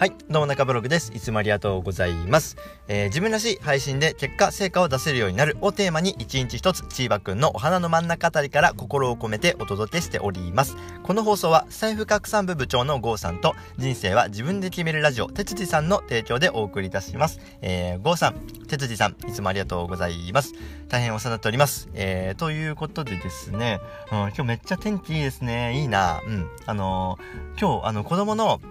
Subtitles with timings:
[0.00, 1.12] はい、どうも中ブログです。
[1.14, 2.56] いつもありがとうございます。
[2.88, 10.74] えー、自分らしい配信で結果、成果を出せるようになるをテーマに一日一つ、チーバくんのお花の真ん中あたりから心を込めてお届けしております。
[11.02, 17.38] この放送は、財布拡散部部長のゴーさんと、人生は自分で決めるラジオ、哲司さんの提供でお送りいたします。
[17.60, 20.54] えー、ゴーさん、哲司さん、いつもありがとうございます。
[20.88, 21.90] 大変お世話になっております。
[21.92, 23.80] えー、ということでですね、
[24.10, 25.78] うん、今日めっちゃ天気いいですね。
[25.78, 26.22] いいな。
[26.26, 26.48] うん。
[26.64, 28.62] あのー、今日、あの、子供の、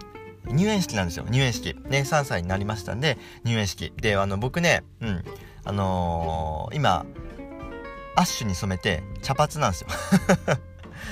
[0.46, 1.26] 入園式なんですよ。
[1.28, 1.74] 入園式。
[1.88, 3.92] ね、3歳になりましたんで、入園式。
[4.00, 5.24] で、あの、僕ね、うん、
[5.64, 7.04] あのー、今、
[8.16, 9.88] アッシュに染めて茶髪なんですよ。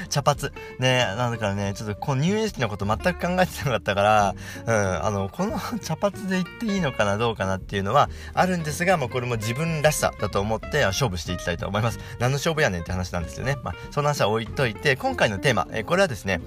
[0.09, 0.51] 茶髪。
[0.79, 4.35] ね、なんだからね、ちょっとこの入園式のこと全く考えてなかったから、
[4.67, 11.99] うん、あの、この 茶髪で行っていいのかな、どうかなっていうのはあるんですが、もうこれも自分らしさだと思って勝負していきたいと思います。
[12.19, 13.57] 何の勝負やねんって話なんですよね。
[13.63, 16.41] まあ、その話は置いといて、今回のテーマ、え、これはですね、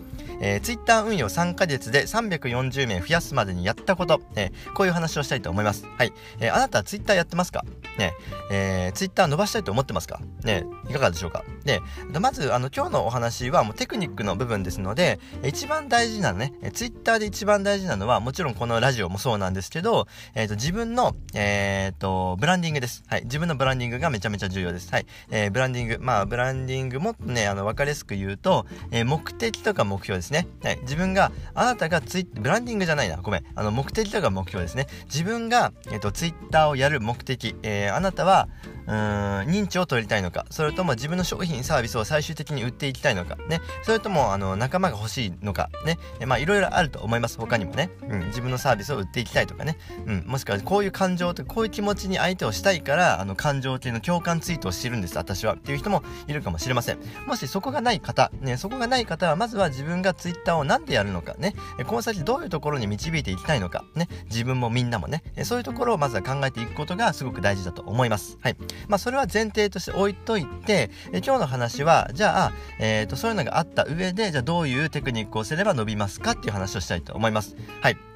[0.43, 5.85] えー、Twitter 運用3ヶ月で340名増やすまでにやったこと、えー、こういう話をしたいと思います。
[5.97, 6.13] はい。
[6.39, 7.63] えー、あなたは Twitter やってますか？
[7.99, 8.13] ね、
[8.49, 10.19] えー、Twitter 伸ばしたいと思ってますか？
[10.43, 11.43] ね、いかがでしょうか？
[11.63, 11.81] で、
[12.19, 23.03] まず、あの、今日のお話はもうテクニックの部分ですので、一番大事なのね、Twitter で一番大事なのは、もちろんこのラジオもそうなんですけど、えっ、ー、と、自分の、えっ、ー、と、ブランディングです。
[23.07, 23.23] はい。
[23.23, 24.91] 自分のブランディングがめちゃめちゃ重要です。
[24.91, 25.05] はい。
[25.29, 25.97] えー、ブランディング。
[25.99, 30.47] まあ、ブランディングもっとね、あの、わかりやすく言うと、え目的とか目標ですね。
[30.63, 30.79] はい。
[30.81, 33.17] 自分が、あなたがツイブランディングじゃないな。
[33.17, 33.45] ごめん。
[33.55, 34.87] あの、目的とか目標ですね。
[35.05, 37.55] 自分が、えっ、と、Twitter をやる目的。
[37.63, 38.47] えあなたは、
[38.87, 47.89] 認知を取りたいのか、それとも自分の商品サービスを最終的に売っていきたいのか、ね、それとも、あの、仲間が欲しいのか、ね、まあ、いろいろあると思います、他にもね。
[48.07, 55.55] うん、自分のサービスを売っていきたいとかね、うん、もしくはこういう感情とこういう気持ちに相手をしたいから、あの、感情系の共感ツイートをしてるんです、私は。
[55.55, 56.99] っていう人もいるかもしれません。
[57.27, 61.55] もしそこがない方、ね、そこがない方は、まずは自分がツイッターを何でやるのか、ね、
[61.87, 68.37] この先どういうところに導いていきたいのか、ね、自分もみんなもね、そういうところをまずは考えていくことがすごく大事だと思います。
[68.41, 68.57] はい。
[68.87, 77.55] まあ、それは前提として置いといて、え今日の話は、じゃあ、えっ、ー、と、そういうのがあった上で、じゃあどういうテクニックをすれば伸びますかっていう話をしたいと思います。
[77.81, 78.10] はい。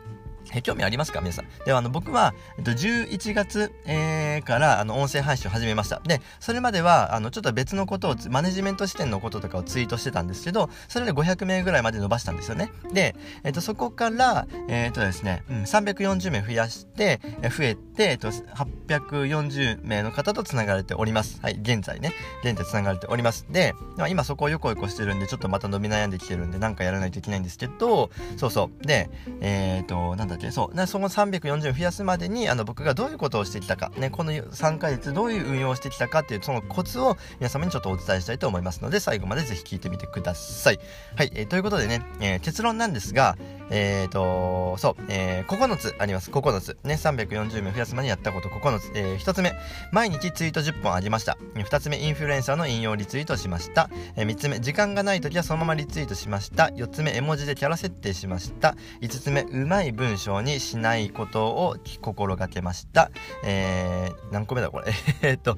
[0.54, 1.22] え興味ありますか？
[1.22, 1.46] 皆さん。
[1.66, 6.02] では、あの、僕は、えっと、11月、えー、から、あの、音声配信を始めました。
[6.06, 12.72] で、それまでは、あの、ちょっと別のことを、マネジメント視点のこととかをツイートしてたんですけど、それで500名ぐらいまで伸ばしたんですよね。
[12.94, 21.40] で、えっと、そこから、えっとですね、うん、340名増やして、え増えて、えっと、840名の方と繋がれております。
[21.42, 22.14] はい、現在ね、
[22.44, 23.46] 現在繋がれております。
[23.50, 23.74] で、
[24.10, 28.86] 今そこをよこよこしてるんで、ちょっとまた伸び悩んできてるんで、なんかやらないといけないんですけど、そうそう。
[28.86, 29.10] で、
[29.42, 30.88] えっ、と、なんだっけ、そう。
[30.88, 40.80] その340増やすまでに、あの、僕がどういうことをしてきたか、ね、この3ヶ月どういう運用をしてきたかっていう、そのコツを皆様にちょっとお伝えしたいと思いますので、最後までぜひ聞いてみてください。
[41.16, 43.38] はい、えー、ということでね、えー、結論なんですが、
[43.70, 46.30] えっ、ー、と、そう、えー、9つあります。
[46.30, 46.78] 9つ。
[46.84, 48.92] ね、340名増やすまでやったこと9つ。
[48.94, 49.54] えー、1つ目、
[49.92, 51.38] 毎日ツイート10本あげました。
[51.56, 53.90] 2つ目、インフルエンサーの引用リツイートしました。
[54.16, 56.66] えー、3つ目、時間がない時はそのままリツイートしました。
[56.68, 58.76] 4つ目、絵文字でキャラ設定しました。
[59.02, 63.12] 5つ目、うまい文章にしないことを心がけました。
[63.44, 64.94] えー、何個目だこれ？
[65.22, 65.58] えっと、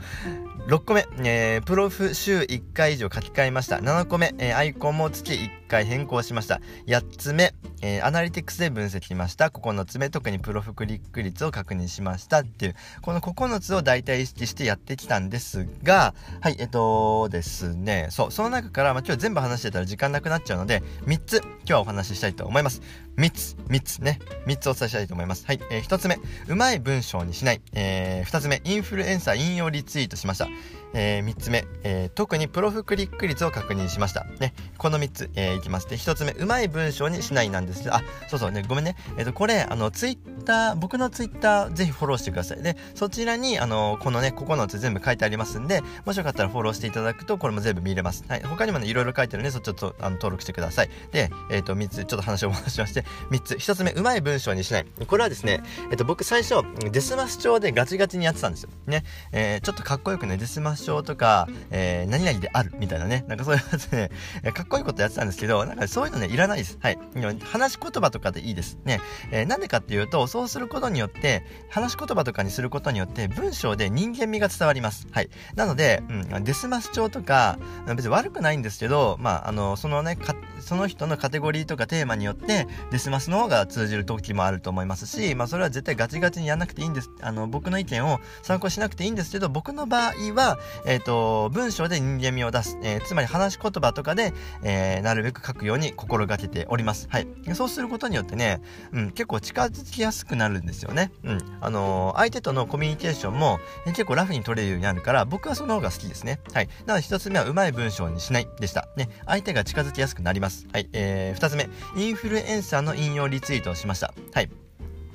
[0.68, 3.78] 6個目、えー、プロフ週1回以上書き換えました。
[3.78, 6.62] 7個目、えー、アイコンも月1回回変更しました。
[6.88, 9.48] 8つ目、えー、アナリティクスで分析しました。
[9.48, 22.82] 9つ目、特にプロフクリック率を確認しましたっていう、この9つを大体意識してやってきたんですが、はい、えっとですね、そう、その中から、まあ、今日全部話してたら時間なくなっちゃうので、3つ、今日はお話ししたいと思います。
[23.18, 25.46] 3つ、3つね、3つお伝えしたいと思います。
[25.46, 27.62] はい、えー、1つ目、うまい文章にしない。
[27.74, 30.48] えー、2つ目、インフルエンサー引用リツイートしました。
[30.94, 34.26] えー、3つ目、えー、特にプロフクリック率を確認しました。
[34.40, 35.90] ね、この3つ、えー、いきます。
[35.90, 38.96] で、1つ目、うまい文章にしないなんですけど、あ、そうそうね、ごめんね。
[39.18, 42.62] えっ、ー、と、これ、あの、ツイッター、僕のツイッター、ぜひフォローしてください。
[42.62, 48.24] で、そちらに、あの、このね、9つ全部書いてありますんで、もしよかったらフォローしていただくと、これも全部見れます。
[48.28, 48.44] はい。
[48.44, 50.90] 他にもね、いろいろ書いてるんで、そっちょっと、あの、登録してください。
[51.12, 53.56] で、えっ、ー、と、3つ、ちょっと話を戻しまして、3つ。
[53.56, 54.86] 1つ目、うまい文章にしない。
[55.08, 55.62] これはですね、
[55.92, 58.70] えっ、と、僕最初、デスマス調でガチガチにやってたんですよ。
[58.86, 59.04] ね。
[59.32, 63.26] えー、ちょっとかっこよくね、デスマス調とか、えー、何々であるみたいなね。
[63.28, 64.10] なんかそういうやつね、
[64.54, 66.78] かっこいいことやってたんですけど、なんかそういうのね、いらないです。
[66.82, 66.98] はい。
[67.44, 68.78] 話し言葉とかでいいです。
[68.84, 69.02] ね。
[69.32, 75.08] えー、なんでかっていうと、そうすることによって、話し言葉とかにすることによって、文章で人間味が伝わります。
[75.12, 75.30] はい。
[75.56, 77.58] なので、うん、デスマス調とか、
[77.96, 80.18] 別に悪くないんですけど、まあ、あの、そのね、
[80.60, 87.10] その人のカテゴリーとかテーマによって、デスマスの方が通じる時もあると思いますし、まあ、それは絶対ガチガチにやんなくていいんです。
[87.22, 92.78] あの、僕の意見を参考しなくていいんですけど、僕の場合は、えっ、ー、と、文章で人間味を出す。
[92.84, 94.34] えー、つまり話し言葉とかで、
[94.64, 97.08] えー、なるべく書くように心がけております。
[97.10, 97.28] はい。
[97.54, 98.62] そうすることによってね、
[98.92, 101.12] うん、結構近づきやすくなるんですよね。
[101.24, 101.58] うん。
[101.62, 106.40] あの、相手とのコミュニケーションも、え結構ラフに取れるようになるから、僕はその方が好きですね。
[106.54, 106.70] はい。
[106.86, 108.88] なので一つ目はうまい文章にしないでした。
[108.96, 109.10] ね。
[109.26, 110.68] 相手が近づきやすくなります。
[110.72, 110.90] はい。
[110.94, 114.14] えー、二つ目、インフルエンサーの引用リツイートをしました。
[114.34, 114.50] はい。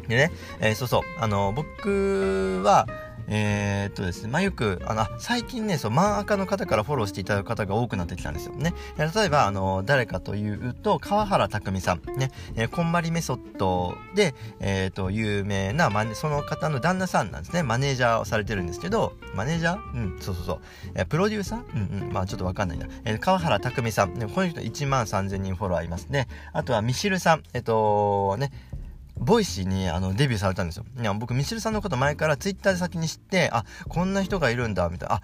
[0.08, 2.86] でね、えー、そうそう、あの僕は、
[3.34, 8.74] えー、っとですね、まあ、よく、あの、最近ね、そう、漫画家の方からフォローしていただく方が多くなってきたんですよね。
[8.98, 17.62] 例えば、あの、誰かというと、川原拓さん、ね、えー、こんまりメソッドで、えー、っと、有名な、ま、その方の旦那さんなんですね。
[17.62, 19.94] マネージャーをされてるんですけど、マネージャー？
[19.94, 20.60] うん、そうそうそう。
[20.94, 21.62] えー、プロデューサー？
[21.74, 22.86] うんうん、まあちょっとわかんないな。
[23.04, 26.28] えー、川原拓さん、ね、この人1万3000人フォロワーいますね。
[26.52, 28.52] あとは、ミシルさん、えっと、ね、
[29.16, 30.84] Voicy にあのデビューされたんですよ。
[31.00, 35.14] いや僕、ミシルさんのこと前からツイッターで先に知って、あ、こんな人がいるんだ、みたいな。
[35.16, 35.22] あ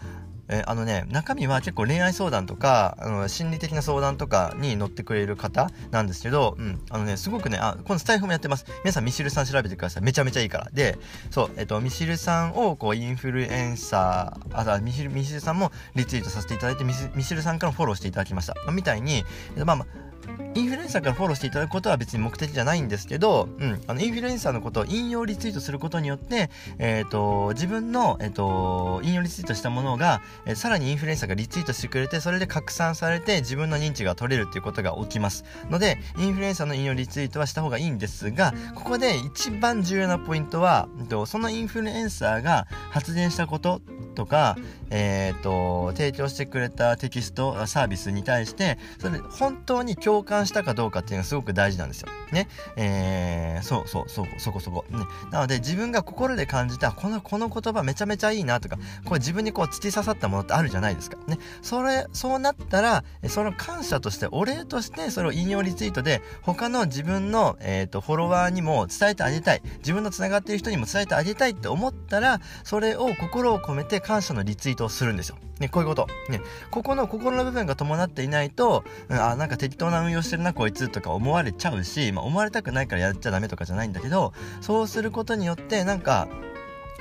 [0.50, 8.64] えあのね、中身は結構恋愛相談とか、あの心理的な相談とかに乗ってくれる方なんですけど、うん、あのね、すごくね、あ、このスタイフもやってます。
[8.82, 10.02] 皆さんミシルさん調べてください。
[10.02, 10.70] めちゃめちゃいいから。
[10.72, 10.98] で、
[11.30, 18.54] そう、えっと、ミシルさんをこうインフルエンサー、あ、ミシル、ミシルさんもリツイートさせていただいて、ミシルさんからフォローしていただきました。
[18.72, 19.24] みたいに、
[19.66, 20.07] まあまあ、
[20.54, 35.44] インフルエンサーからフォローしていただくことは別に目的じゃないんですけど、うん、あのインフルエンサーのことを引用リツイートすることによって、え、ー、と、自分の、え、ー、と、引用リツイートしたものが、えー、さらにインフルエンサーがリツイートしてくれて、それで拡散されて自分の認知が取れるっていうことが起きます。
[35.70, 43.80] ので、インフルエンサーの引用リツイートはした方がいいんですが、ここで一番重要なポイントは、えー、とそのインフルエンサーが発言したこと
[44.14, 44.56] とか、
[44.90, 52.08] えっ、と、提供してくれたテキスト、サービスに対して、それ本当に共感したかどうかっていうのがすごく大事なんですよ。
[52.32, 52.48] ね。
[52.76, 54.84] えー、そうそう、そう、そこそこ。
[54.90, 54.98] ね。
[55.30, 61.16] なので自分が心で感じた、この、この言葉めちゃめちゃいいなとか、これ自分にこう突き刺さったものってあるじゃないですか。
[61.26, 61.38] ね。
[61.62, 69.62] それ、そうなったら、その感謝として、お礼としてそれを引用リツイートで、他の自分の、えっ、ー、と、フォロワーにも伝えてあげたい。
[69.78, 75.36] 自分の繋がっている人にも伝えてあげたいって思ったら、それを心を込めて感謝のリツイートをするんですよ。
[75.60, 76.06] ね、こういうこと。
[76.28, 76.40] ね、
[76.70, 86.28] ここの心の部分が伴っていないと、うん、あ、なんか適当な運用してるな、こいつとか思われちゃうし、まあ、思われたくないからやっちゃダメとかじゃないんだけど、そうすることによって、なんか、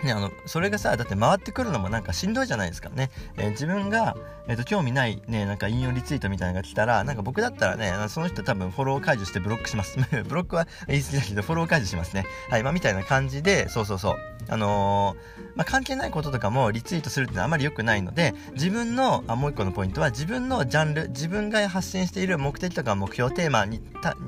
[0.04, 3.10] ね、あの、それがさ、だって回ってくるのもなんかしんどいじゃないですかね。
[3.38, 4.16] えー、自分が、
[4.48, 9.98] えっ、ー、と、興味ないね、なんか引用リツイートみたいなのが来たら、なんか僕だったらね、その人多分フォロー解除してブロックします。
[10.28, 12.26] ブロックは言い過ぎだけど、フォロー解除しますね。
[12.50, 14.16] はい、まあ、みたいな感じで、そうそうそう。
[14.50, 23.80] あのー、まあ、関係ないこととかもリツイートするってのはあまり良くないので、自分の、あ、もう一個のポイントは、自分のジャンル、自分が発信している目的とか目標、テーマに、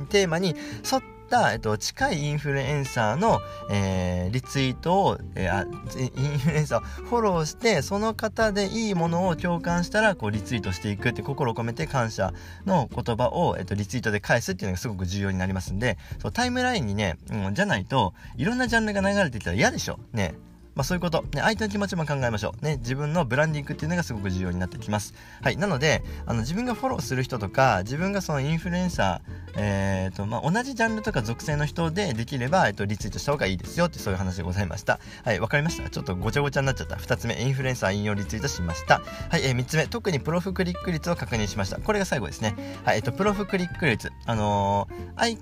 [0.09, 0.55] テーマに
[0.91, 1.18] 沿って、
[1.51, 3.39] えっと、近いインフルエンサーの、
[3.71, 12.33] えー、リツイートを、えー、インフルエンサーをフォローして、その方でいいものを共感したら、こう、リツイートしていくって心を込めて感謝
[12.65, 20.35] の言葉を、えっと、リツイートで返すっていうのがすごく重要になりますんで、そう、タイムラインにね、うん、じゃないと、いろんなジャンルが流れてきたら嫌でしょね。
[20.79, 21.23] まあそういうこと。
[21.33, 22.63] ね、相手の気持ちも考えましょう。
[22.63, 25.13] ね、自分のブランディングっていうのがすごく重要になってきます。
[25.41, 25.57] はい。
[25.57, 35.01] なので、あの、自分がフォローする人とか、自分がそのインフルエンサー、え、ー、と、まあ同じジャンルとか属性の人でできれば、えっ、と、リツイートした方がいいですよってそういう話でございました。
[35.25, 35.39] はい。
[35.41, 35.89] わかりました？
[35.89, 36.95] ちょっとごちゃごちゃになっちゃった。
[36.95, 39.01] 二つ目、インフルエンサー引用リツイートしました。
[39.29, 39.41] はい。
[39.43, 41.81] えー、三つ目、特にプロフクリック率を確認しました。
[41.81, 42.55] これが最後ですね。
[42.85, 42.95] はい。
[42.95, 44.13] えっ、と、プロフクリック率。
[44.25, 45.37] あのー、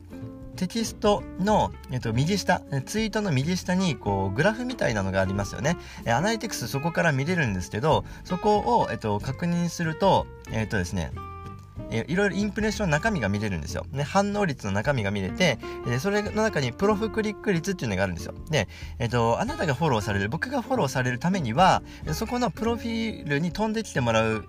[0.57, 5.77] テキストの、えっと、右下、ツイートの右下に、こう、グラフみたいなのがありますよね。
[6.05, 11.11] アナリティクスそこから見れるんですけど、そこを、えっと、確認すると、えっとですね、
[11.91, 13.85] いろいろインプレッションの中身が見れるんですよ。
[13.91, 15.57] ね、反応率の中身が見れて、
[15.99, 18.33] それの中にプロフクリック率っていうのがあるんですよ。
[18.49, 18.67] で、
[18.99, 21.81] えっ、と、あなたがフォローされる、僕がフォローされるためには、
[22.13, 24.45] そこのプロフィールに飛んできてもらう、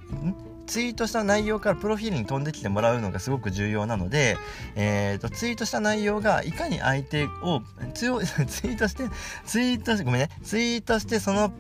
[0.69, 4.37] ツイートした内容からプロフィールに飛んできてもらうのがすごく重要なので、
[4.77, 7.63] えーと、ツイートした内容がいかに相手を
[7.95, 9.05] 強いツイートして
[9.45, 10.31] ツイートしてごめんね。
[10.45, 11.53] ツイートしてその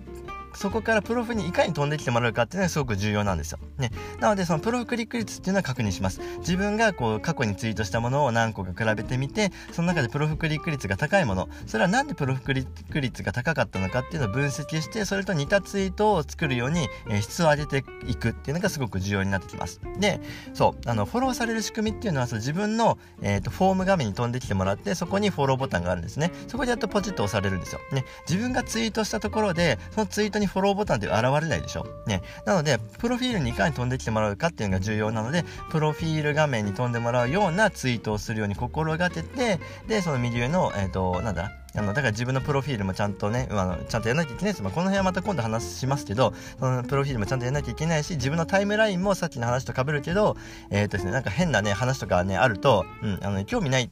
[0.54, 3.58] そこからプロフにいかに飛んできてもらうかっていうのがすごく重要なんですよ。
[3.78, 3.90] ね。
[4.20, 6.20] なので、そのプロフクリック率っていうのは確認します。
[6.38, 19.80] 自分がこう過去にツイートしたものを何個か比べてみて、その中でプロフクリック率が高いもの、それはなんでプロフクリック率が高かったのかっていうのを分析して、それと似たツイートを作るように、えー、質を上げていくっていうのがすごく重要になってきます。
[19.98, 20.20] で、
[20.54, 26.32] そう、あの、フォローされる仕組みっていうのは、そう自分の、えっ、ー、と、フォーム画面に飛んできてもらって、そこにフォローボタンがあるんですね。
[26.46, 27.80] そこでやっとポチッと押されるんですよ。
[27.92, 28.04] ね。
[28.28, 31.86] 自分がツイートしたところで、そのツイートにフォローボタンって現れないでしょ？
[32.06, 32.22] ね。
[32.44, 44.62] なので、プロフィールにいかに飛んできてもらうかっていうのが重要なので、プロフィール画面に飛んでもらうようなツイートをするように心がけて、で、その右上の、えっ、ー、と、なんだ、あのだから自分のプロフィールもちゃんとね、あのちゃんとやらなきゃいけないです。
[44.62, 50.36] まあ、この辺はまた今度話しますけど、そのプロフィールもちゃんとやらなきゃいけないし、自分のタイムラインもさっきの話と被るけど、
[50.70, 53.90] えー、とですね、なんか変なね、話とかね、あると、うん、あの、ね、興味ない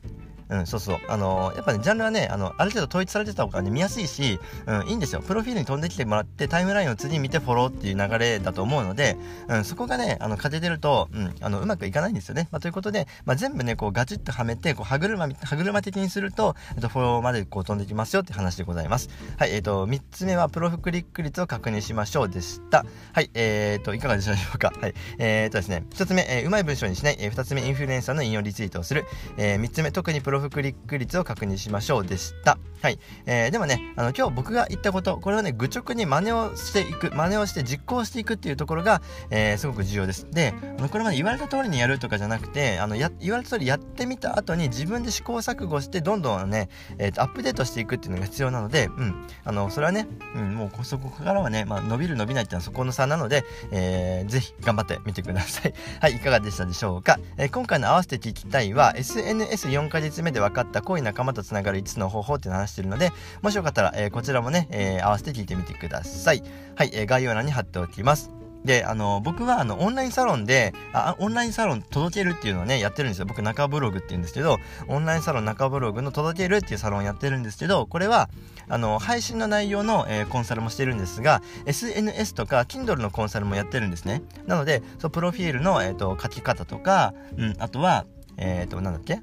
[0.48, 0.98] うん、そうそう。
[1.08, 5.20] あのー、やっぱね、ジャンルはね、あの、ある程度統一されてた方がね、見やすいし、うん、いいんですよ。
[5.20, 9.16] プロフィールに飛んできてもらって、タイムラインを次見てフォローっていう流れだと思うので、
[9.48, 12.48] うん、そこがね、あの、勝ててると、うん、あの、うまくいかないんですよね。
[12.52, 19.08] まあ、ということで、まあ、全部ね、こう、ガチッとはめて、こう、歯車、歯車的にすると、えっと、フォローまでこう飛んできますよって話でございます。
[19.38, 22.84] はい、えっ、ー、と、3つ目は、プロフクリック率を確認しましょうでした。
[23.12, 24.72] はい、えっ、ー、と、いかがでしょうか。
[24.80, 29.04] はい、えっ、とですね、1つ目、えうまい文章にしない、え2つ目、インフルエンサーの引用リツイートをする、
[29.36, 32.58] え3つ目、特にプロフクリック率を確認しましょうでした。
[32.82, 32.98] はい。
[33.24, 39.00] えー、でもね、あの、今日僕が言ったこと、これをね、愚直に真似をしていく、真似をして実行していくっていうところが、
[39.30, 40.26] えー、すごく重要です。
[40.30, 49.26] で、あのこれまで言われた通りにやるとかじゃなくて、あの、や、言われた通りやってみた後に自分で試行錯誤して、どんどんね、えっ、ー、と、アップデートしていくっていうのが必要なので、うん。
[49.44, 55.74] あの、それはね、うん、もうそこからはね、まあ、伸びる伸びないっていうのはそこの差なので、えー、ぜひ頑張ってみてください。
[56.00, 57.18] はい、いかがでしたでしょうか？
[57.36, 66.42] えー、今回の合わせて聞きたいは、SNS4 ヶ月目で分かった濃い仲間とつながる5つの方法って話してるので、もしよかったら、えー、こちらもね、えー、合わせて聞いてみてください。
[66.74, 68.36] はい、えー、概要欄に貼っておきます。
[68.66, 73.24] で、あの、僕はあの、オンラインサロンで、あ、オンラインサロン届けるっていうのをね、やってるんですよ。
[73.24, 78.28] 僕、中ブログって言うんですけど、オンラインサロン中ブログの届けるっていうサロンやってるんですけど、これは、
[78.68, 84.22] あの、配信の内容の、えー、コンサルもしてるんですが、SNS とか、Kindle のコンサルもやってるんですね。
[84.46, 88.04] なので、そう、プロフィールの、えっ、ー、と、書き方とか、うん、あとは、
[88.36, 89.20] えっ、ー、と、なんだっけ？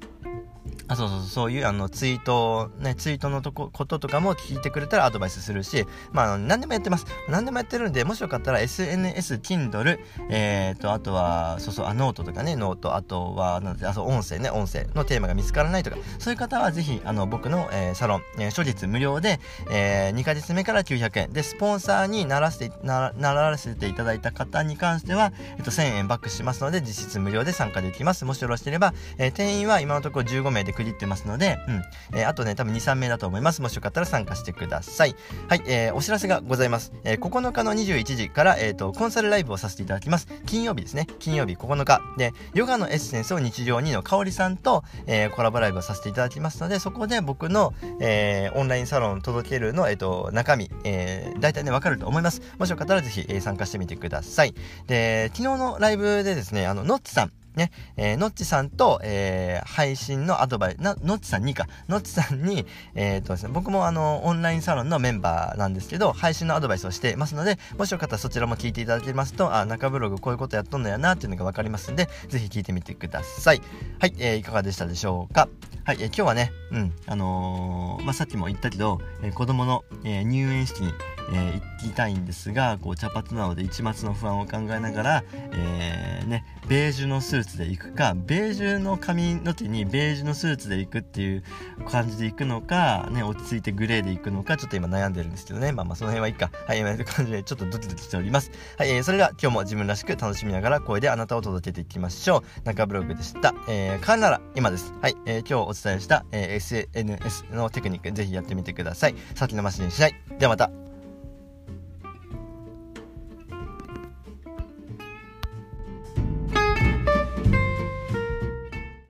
[0.86, 7.06] あそうそうそういうあのツイート、ね、ツイートのとここととかも聞いてくれたらアドバイスするし、まあ、あの何でもやってます。
[7.28, 9.98] 何でもやってるんで、もしよかったら SNS、Kindle、
[10.30, 19.40] えーと、あとは、そうそう、あ、ノートとかね、 note、あとは、なん、あ、そう、音声ね、音声のテーマが見つからないとか、そういう方はぜひ、あの、僕の、えー、サロン、えー、初日無料で、
[19.70, 21.32] えー、2ヶ月目から900円。
[21.32, 28.24] で、スポンサーにならせて、なならせていただいた方に関しては、えっと、1000円バックしますので、実質無料で参加できます。
[28.24, 32.18] もしよろしければ、えー、定員は今のところ15名名で区切ってますので、うん。
[32.18, 33.60] えー、あとね、多分2、3名だと思います。
[33.60, 35.14] もしよかったら参加してください。
[35.48, 36.92] はい、えー、お知らせがございます。
[37.04, 40.28] えー、9日の21時から、えっ、ー、と、コンサルライブをさせていただきます。
[40.46, 41.06] 金曜日ですね。
[41.18, 42.00] 金曜日9日。
[42.16, 52.42] で、ヨガのエッセンスを日常にの香里さんと、えー、コラボライブをさせていただきますので、そこで僕の、えー、オンラインサロン届けるの、えっ、ー、と、中身、えー、大体ね、わかると思います。
[52.58, 54.54] もしよかったらぜひ、えー、参加してみてください。
[54.86, 73.62] で、昨日のライブでですね、あの、ノッチさん、ね、えー、のっちさんと、えー、配信のアドバイス、な、のっちさんにか、のっちさんに、えっ、とですね、僕もあの、オンラインサロンのメンバーなんですけど、配信のアドバイスをしてますので、もしよかったらそちらも聞いていただけますと、あ、中ブログこういうことやっとんのやなっていうのがわかりますんで、ぜひ聞いてみてください。
[74.00, 75.48] はい、えー、いかがでしたでしょうか？
[75.84, 80.92] はい、えー、今日はね、うん、あのー、まあ、さっきも言ったけど、えー、子供の、えー、入園式に、
[81.32, 91.42] えー、行きたいんですが、こう、茶髪なので一末の不安を考えながら、えー、ね、ベージュのスーツで行くか、ベージュの髪の毛にベージュのスーツで行くっていう
[91.90, 95.72] 感じで行くのか、ね、落ち着いてグレーで行くのか、ちょっと今悩んでるんですけどね。
[95.72, 96.50] まあまあ、その辺はいいか。
[96.66, 98.50] はい、今いう感じでちょっとドキドキしております。
[98.78, 102.66] はい、えー、それでは今日も自分らしく楽しみながら声であなたを届けていきましょう。
[102.66, 103.54] 中ブログでした。
[103.68, 104.92] えー、かんなら今です。
[105.00, 109.14] はい、えー、今日お伝えした、えー、SNS のテクニック、ぜひやってみてください。
[109.34, 110.14] 先延ばしにしない。
[110.38, 110.93] ではまた。